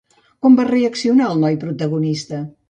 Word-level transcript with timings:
Com 0.45 0.55
va 0.59 0.63
reaccionar 0.69 1.27
el 1.35 1.43
noi 1.45 1.59
protagonista? 1.65 2.43